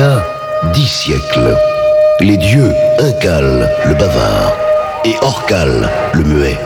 [0.00, 0.24] a
[0.72, 1.56] dix siècles,
[2.20, 4.52] les dieux Incal, le bavard,
[5.04, 6.58] et Orcal, le muet,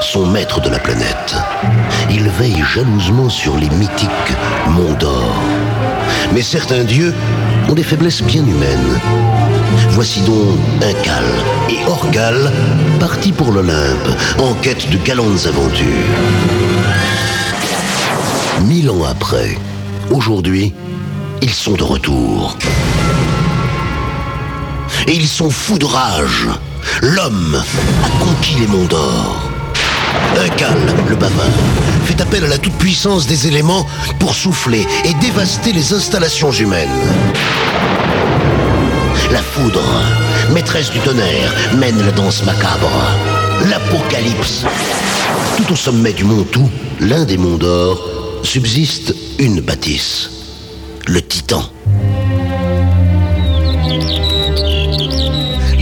[0.00, 1.34] sont maîtres de la planète.
[2.10, 4.08] Ils veillent jalousement sur les mythiques
[4.68, 5.34] monts d'or.
[6.34, 7.14] Mais certains dieux
[7.68, 9.00] ont des faiblesses bien humaines.
[9.90, 11.24] Voici donc Incal
[11.70, 12.52] et Orcal
[13.00, 15.86] partis pour l'Olympe en quête de galantes aventures.
[18.62, 19.56] Mille ans après,
[20.10, 20.74] aujourd'hui,
[21.42, 22.56] ils sont de retour.
[25.06, 26.48] Et ils sont fous de rage.
[27.02, 27.62] L'homme
[28.04, 29.50] a conquis les monts d'or.
[30.36, 30.78] Incal,
[31.08, 31.46] le bavard,
[32.04, 33.86] fait appel à la toute-puissance des éléments
[34.18, 36.88] pour souffler et dévaster les installations humaines.
[39.30, 39.82] La foudre,
[40.52, 42.90] maîtresse du tonnerre, mène la danse macabre.
[43.68, 44.64] L'apocalypse.
[45.56, 46.68] Tout au sommet du mont Tout,
[47.00, 47.98] l'un des monts d'or,
[48.42, 50.30] subsiste une bâtisse.
[51.06, 51.62] Le Titan.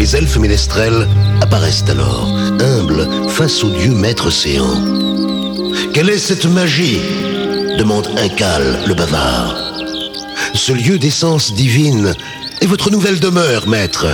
[0.00, 1.06] Les elfes ménestrels
[1.42, 2.26] apparaissent alors,
[2.58, 4.82] humbles, face au dieu maître séant.
[5.92, 7.02] Quelle est cette magie
[7.76, 9.54] demande Incal, le bavard.
[10.54, 12.14] Ce lieu d'essence divine
[12.62, 14.06] est votre nouvelle demeure, maître.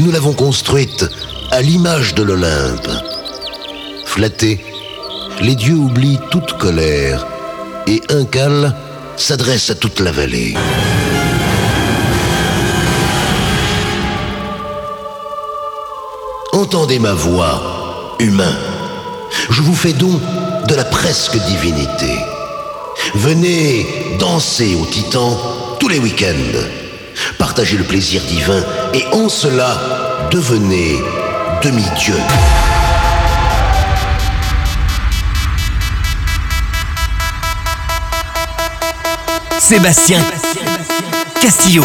[0.00, 1.08] Nous l'avons construite
[1.50, 2.90] à l'image de l'Olympe.
[4.04, 4.62] Flattés,
[5.40, 7.26] les dieux oublient toute colère
[7.86, 8.76] et Incal
[9.16, 10.54] s'adresse à toute la vallée.
[16.62, 18.56] Entendez ma voix, humain.
[19.50, 20.20] Je vous fais don
[20.68, 22.16] de la presque divinité.
[23.16, 25.36] Venez danser au Titan
[25.80, 26.60] tous les week-ends.
[27.36, 28.62] Partagez le plaisir divin
[28.94, 31.02] et en cela, devenez
[31.64, 32.14] demi-dieu.
[39.58, 40.20] Sébastien
[41.40, 41.82] Castillo.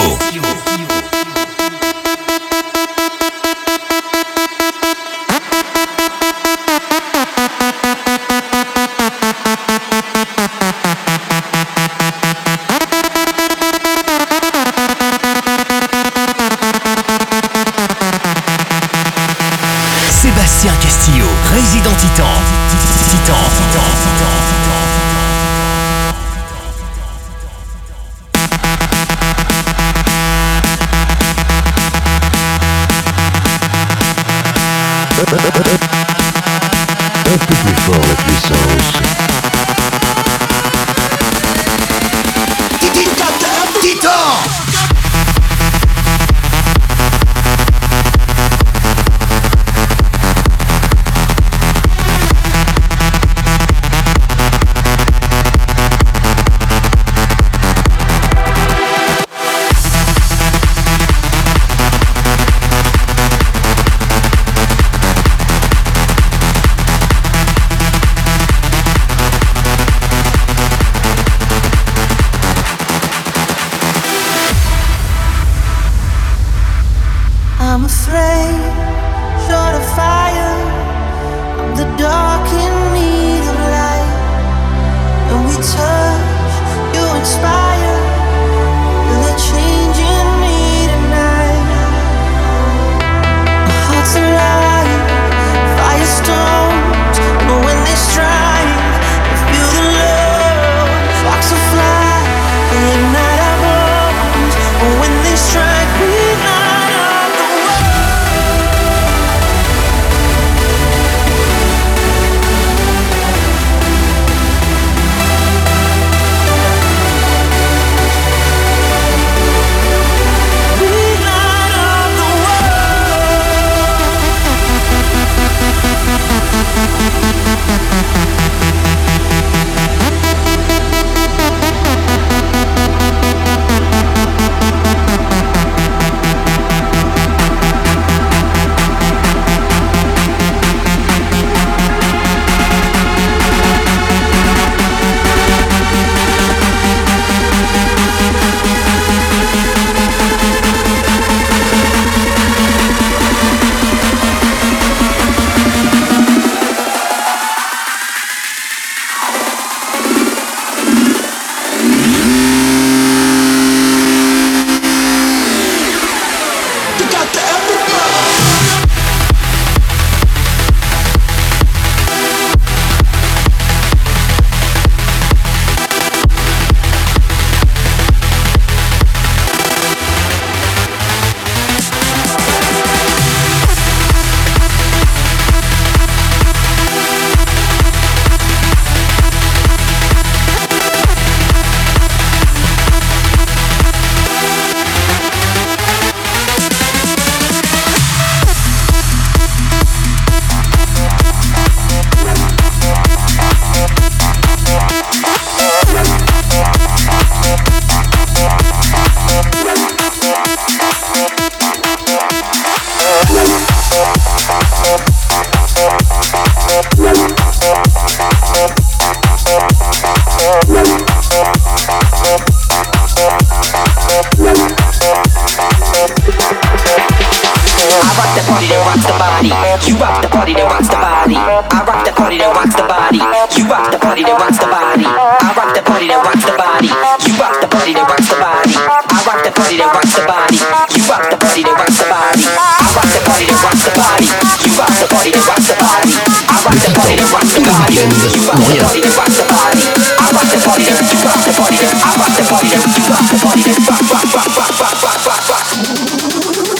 [230.47, 231.35] Party that rocks the body.
[231.35, 233.19] I rock the party that rocks the body.
[233.19, 235.03] You rock the party that rocks the body.
[235.03, 236.87] I rock the party that rocks the body.
[236.87, 238.71] You rock the party that rocks the body.
[238.71, 240.55] I rock the party that rocks the body.
[240.95, 242.47] You rock the party that rocks the body.
[242.47, 244.27] I rock the party that rocks the body.
[244.63, 246.15] You rock the party that rocks the body.
[246.15, 247.99] I rock the party that rocks the body.
[248.31, 249.83] You rock the party that rocks the body.
[250.15, 252.87] I rock the party that you rock the party that I rock the party that
[252.87, 255.67] you rock the party that rock rock rock rock rock rock rock rock.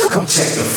[0.07, 0.76] Come check the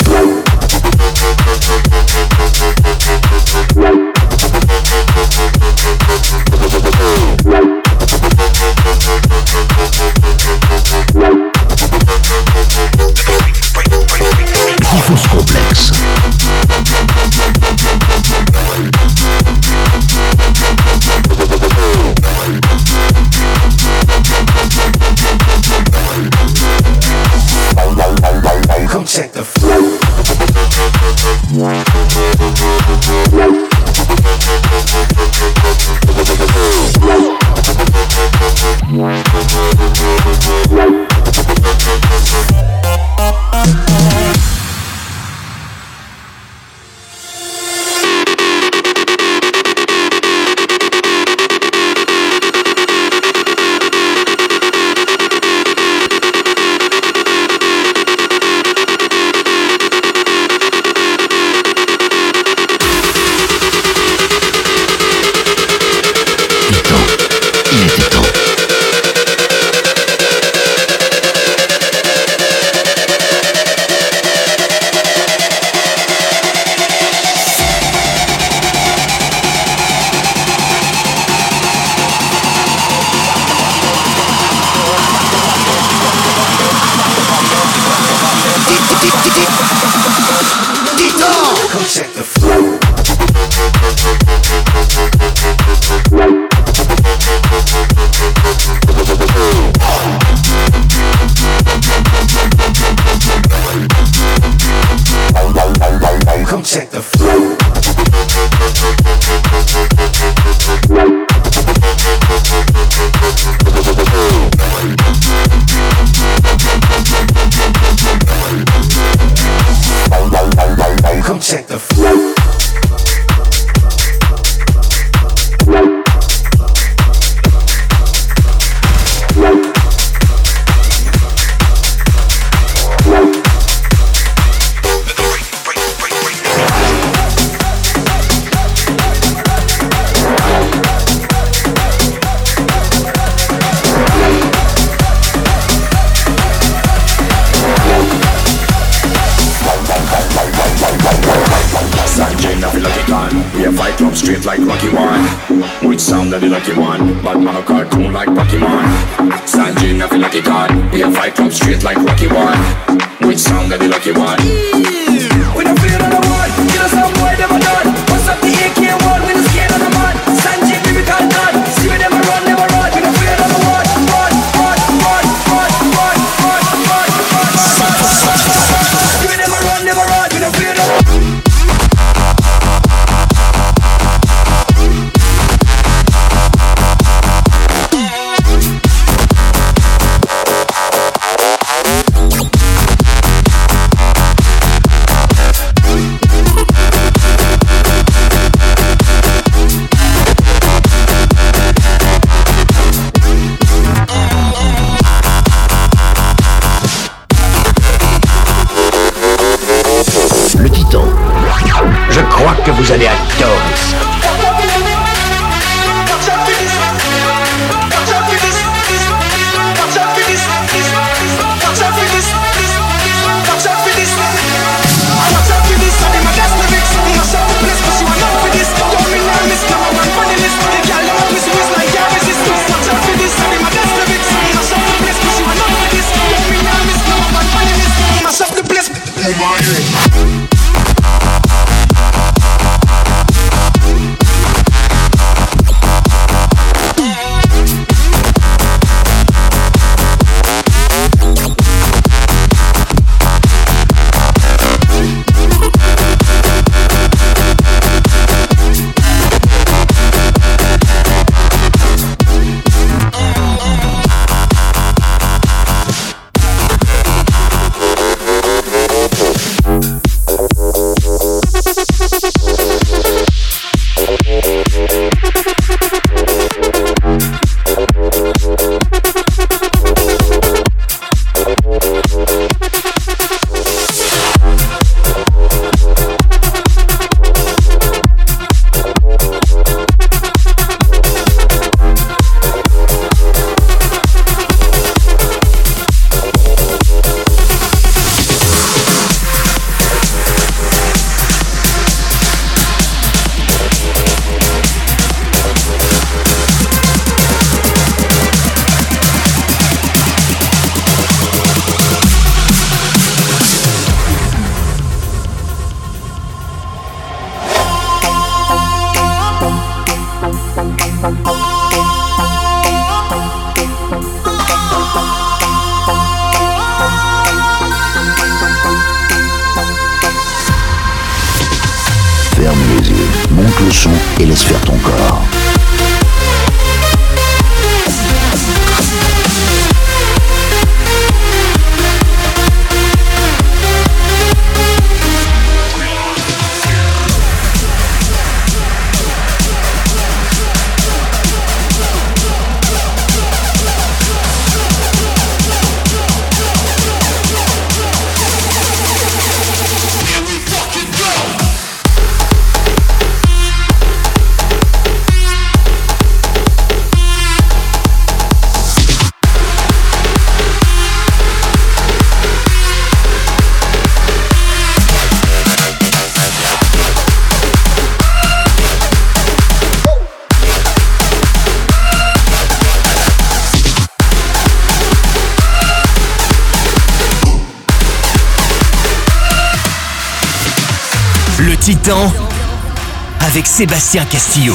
[393.40, 394.54] avec Sébastien Castillo.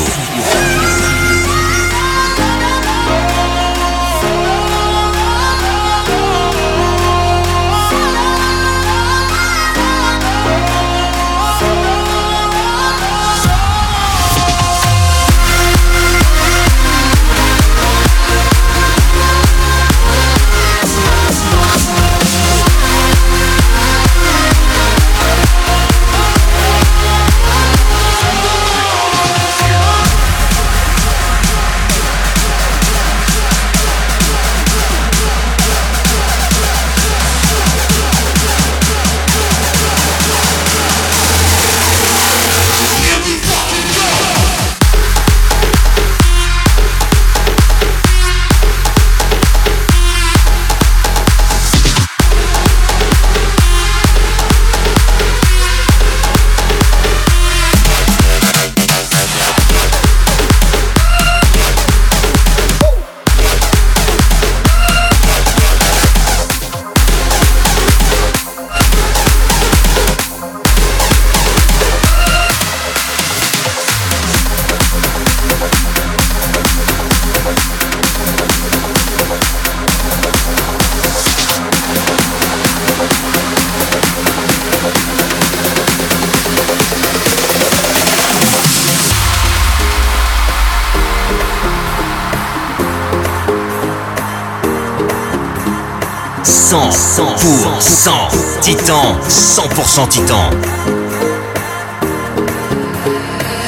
[98.61, 100.51] Titan, 100% Titan.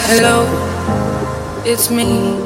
[0.10, 0.46] Hello,
[1.66, 2.38] it's me.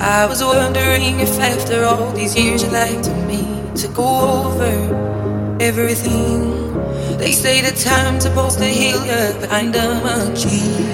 [0.00, 3.42] I was wondering if after all these years you'd like to me
[3.76, 4.04] to go
[4.46, 6.72] over everything.
[7.18, 10.86] They say the time's supposed to heal you behind a machine.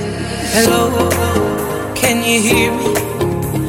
[0.53, 0.91] Hello,
[1.95, 2.95] can you hear me?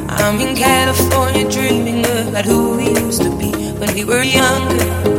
[0.10, 5.18] I'm in California dreaming about who we used to be when we were younger.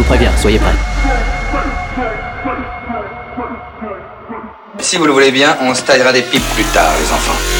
[0.00, 0.72] vous préviens, soyez prêts.
[4.78, 7.59] Si vous le voulez bien, on se taillera des pipes plus tard, les enfants.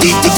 [0.00, 0.36] Deep, deep,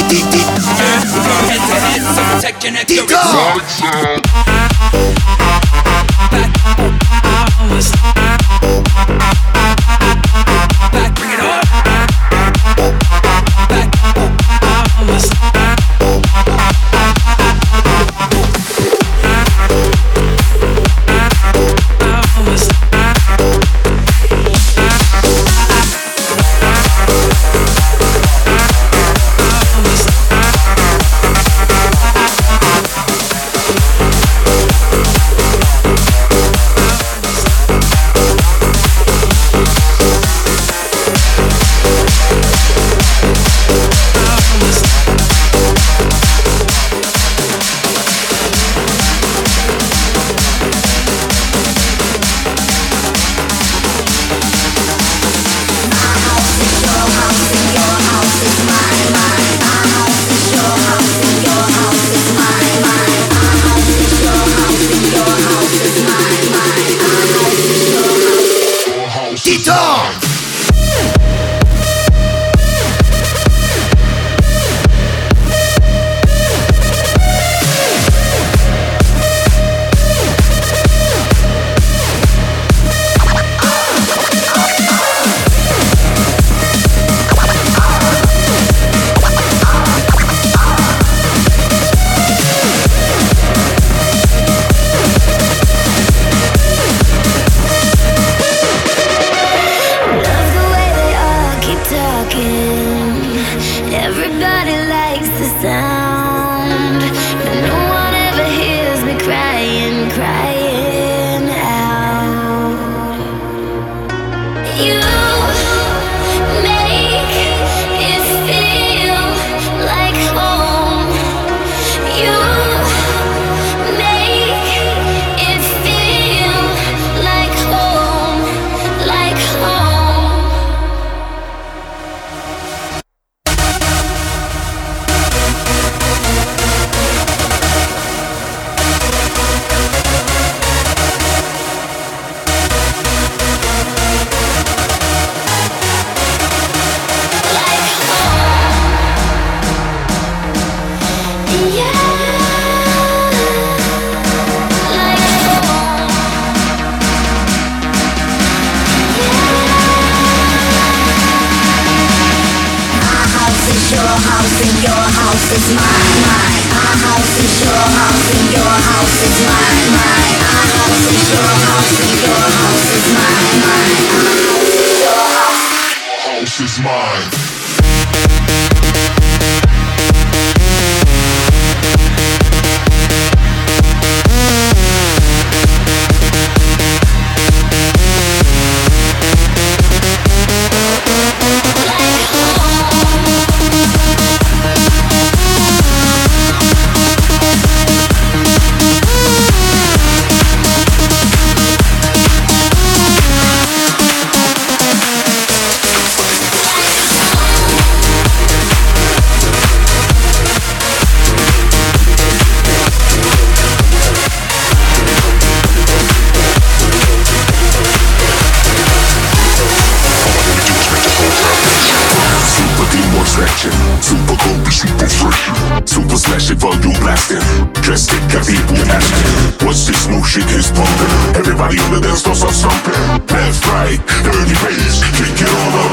[230.46, 231.10] pumping.
[231.34, 232.94] Everybody on the dance floor starts stomping.
[233.26, 235.92] Left, right, dirty bass, kick it all up.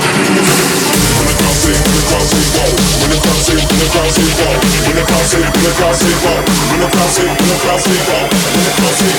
[1.16, 2.70] When the crowd say, when the crowd say, whoa.
[3.02, 4.54] When the crowd say, when the crowd say, whoa.
[4.86, 6.36] When the crowd say, when the crowd say, whoa.
[6.46, 8.22] When the crowd say, when the crowd say, whoa.
[8.30, 9.15] When the crowd say,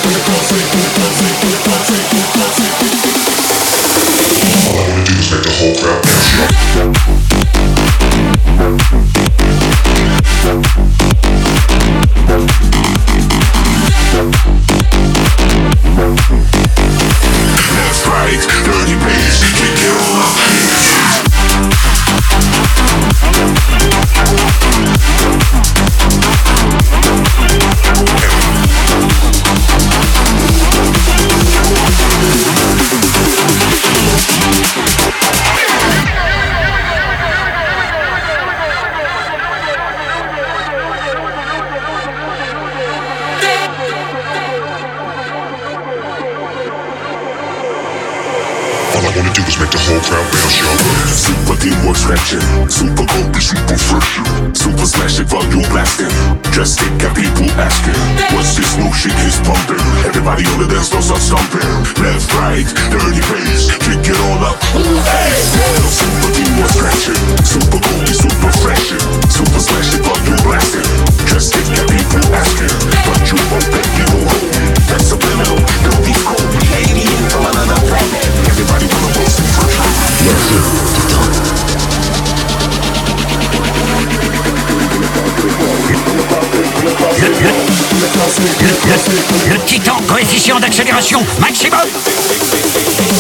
[90.55, 91.81] d'accélération maximum.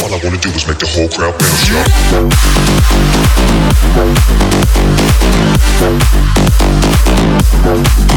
[0.04, 1.82] All I wanna do is make the whole crowd bounce, y'all.
[7.64, 8.15] Yeah.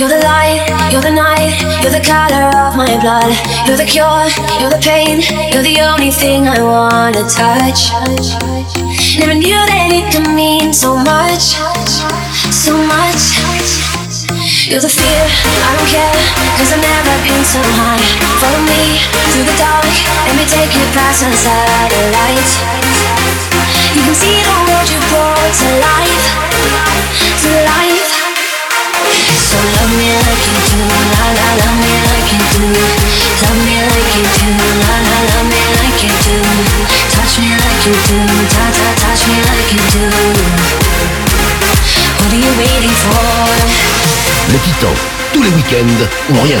[0.00, 3.36] You're the light, you're the night, you're the color of my blood.
[3.68, 5.20] You're the cure, you're the pain,
[5.52, 7.92] you're the only thing I wanna touch.
[9.20, 11.52] Never knew that it could mean so much,
[12.48, 13.44] so much.
[14.72, 15.20] You're the fear,
[15.68, 16.16] I don't care,
[16.56, 18.00] cause I've never been so high.
[18.40, 19.04] Follow me
[19.36, 22.50] through the dark, let me take you past the satellite.
[23.92, 26.24] You can see the world you brought to life,
[27.44, 28.19] to life.
[29.10, 32.38] So love me like you do, la la, love me like you.
[33.42, 34.48] Love me like you do,
[34.82, 36.14] la la, love me like you.
[37.14, 38.18] Touch me like you do,
[38.54, 40.02] touch me like you do.
[42.18, 43.26] What are you waiting for?
[44.52, 44.94] Le Titan,
[45.32, 46.60] tous les week-ends ou rien.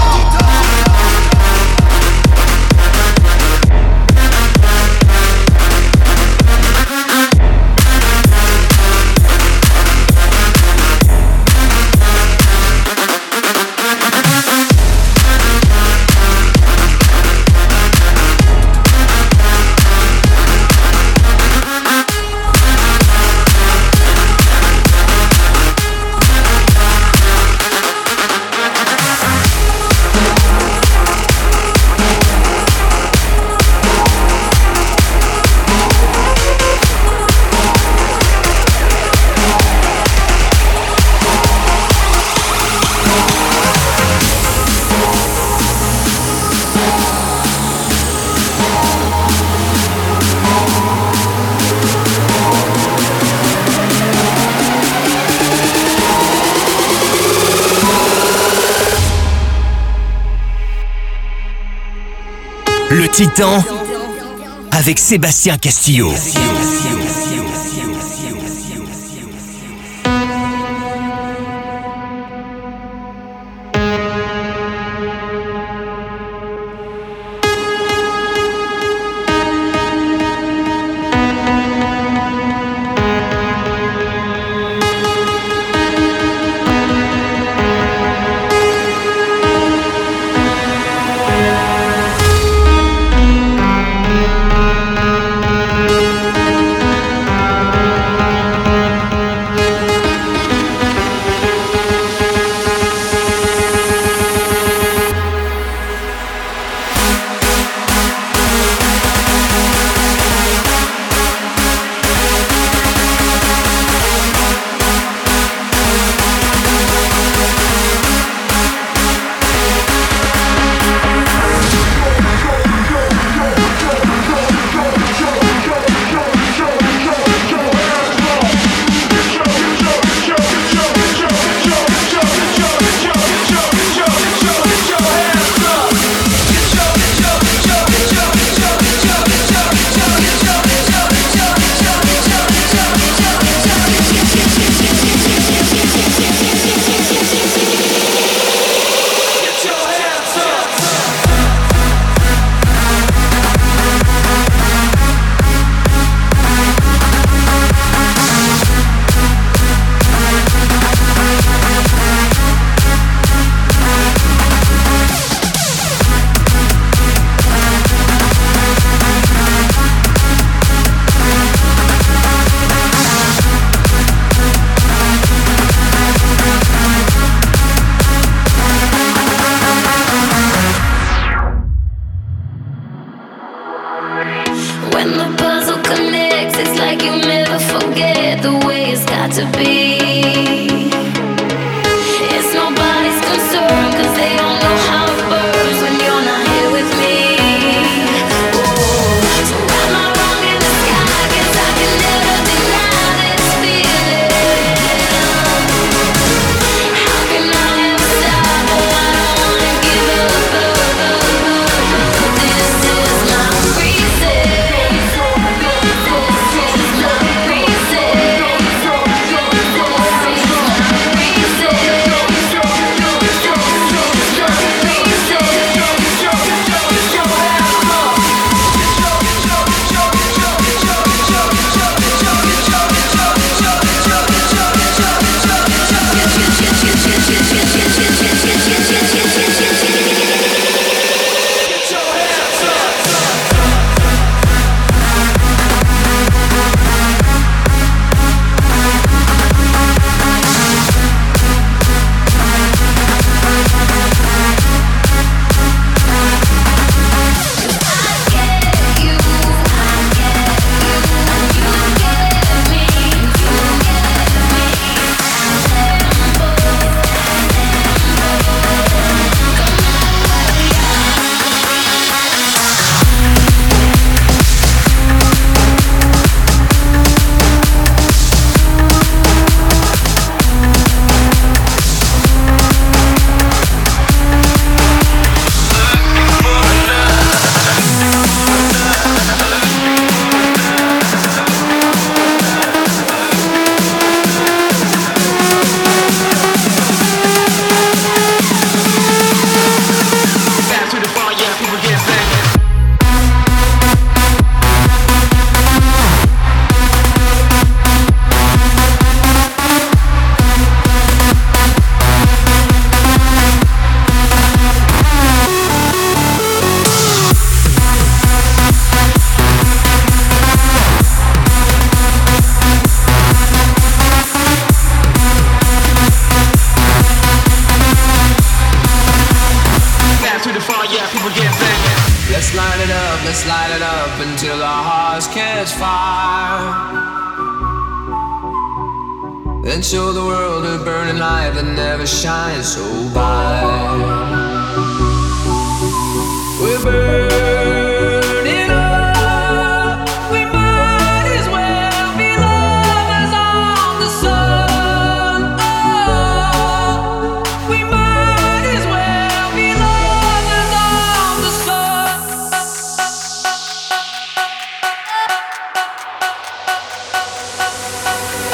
[64.71, 66.11] Avec Sébastien Castillo.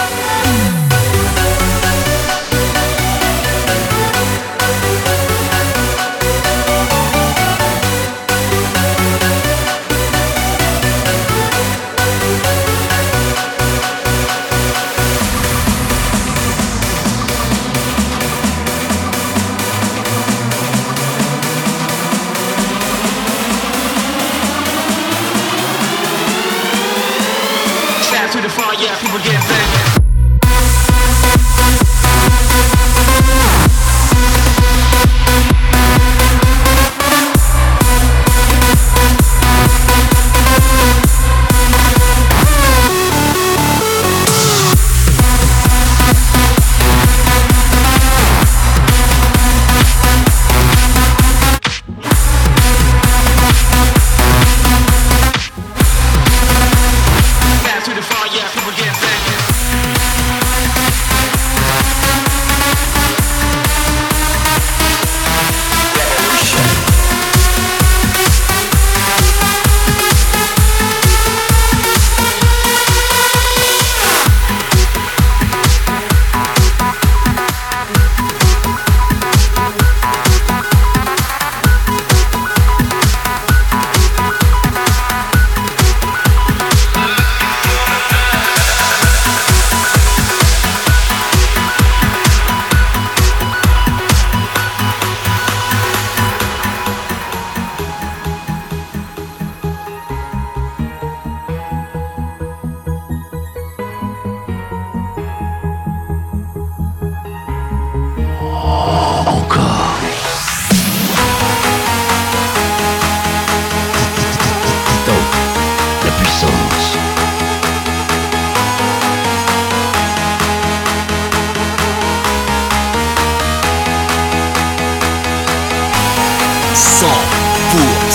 [0.09, 0.46] Bye.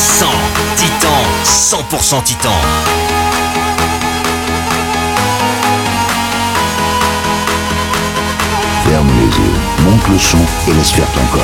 [0.03, 0.27] 100
[0.77, 1.11] titans,
[1.45, 2.51] 100% Titan.
[8.85, 11.43] Ferme les yeux, monte le son et laisse faire ton corps.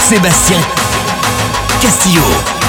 [0.00, 0.58] Sébastien
[1.80, 2.59] Castillo.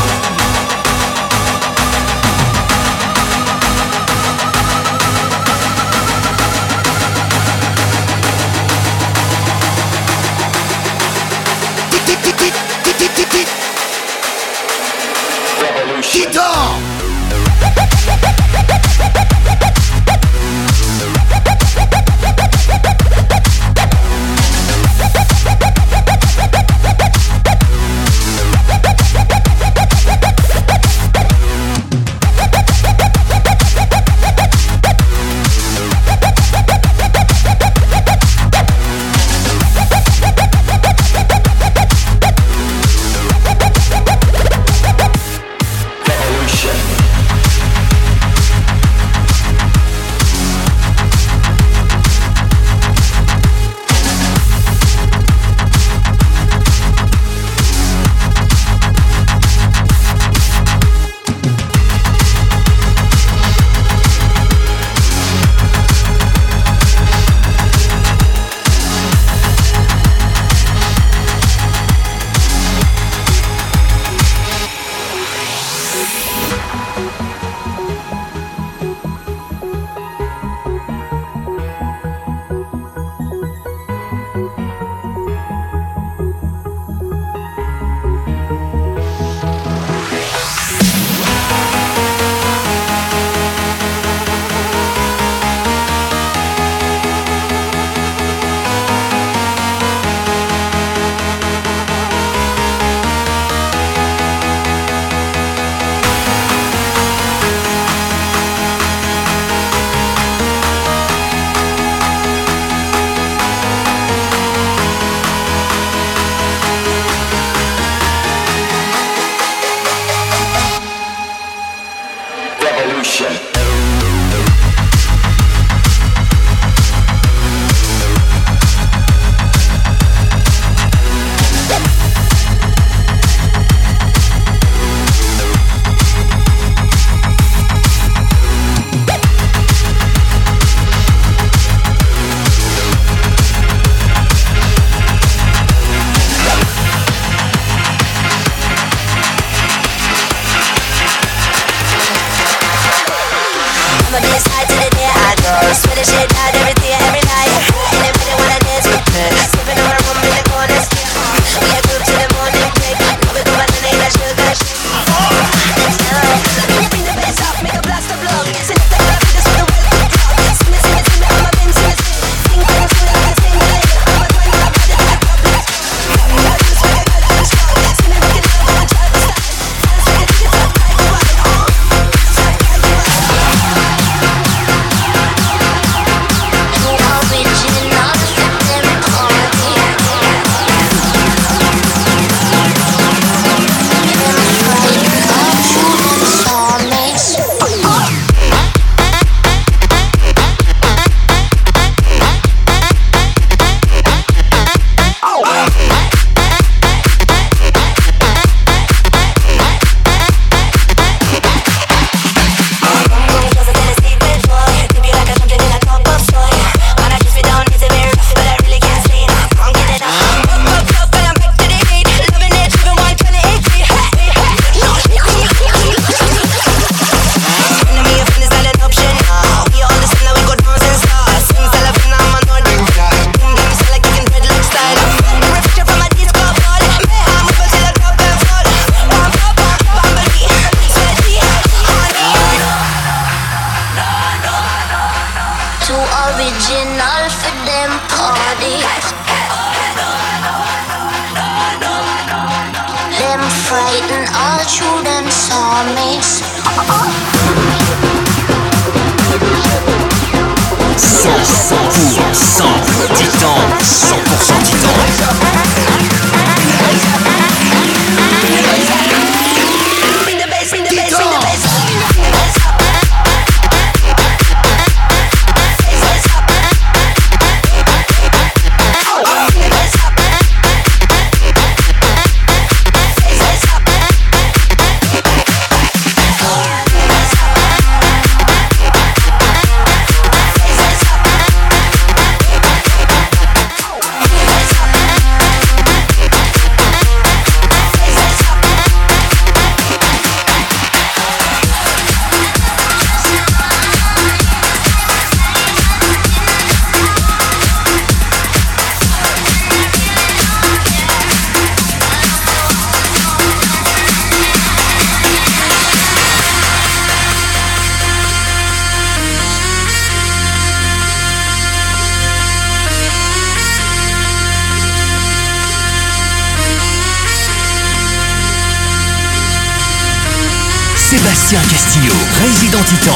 [331.94, 333.12] Résident Titan.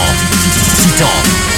[0.76, 1.55] Titan.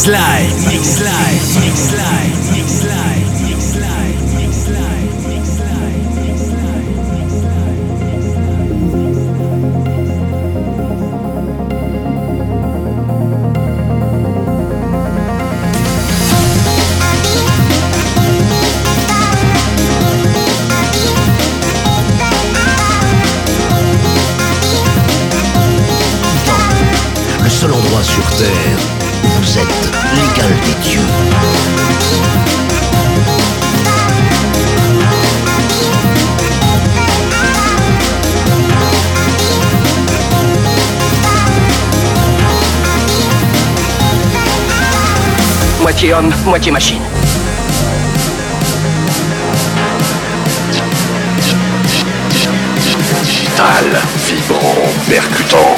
[0.00, 0.70] Mix Live.
[0.70, 1.92] Mix
[28.02, 31.00] sur Terre vous êtes l'égal des dieux.
[45.80, 47.02] Moitié homme, moitié machine.
[53.24, 55.76] Digital, vibrant, percutant.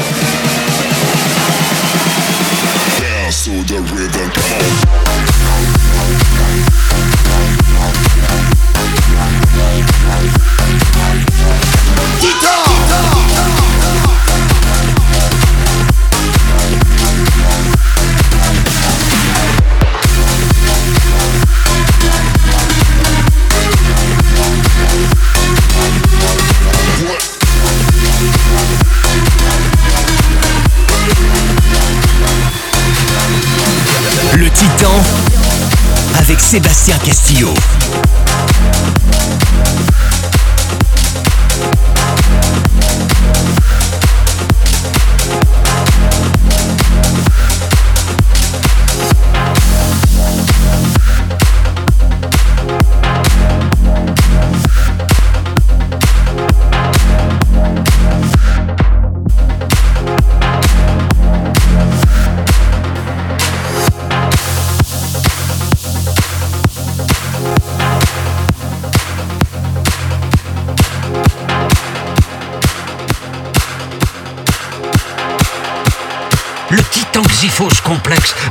[36.52, 37.48] Sébastien Castillo.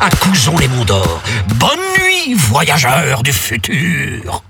[0.02, 0.10] À
[0.58, 1.22] les Monts d'Or.
[1.56, 4.43] Bonne nuit, voyageurs du futur.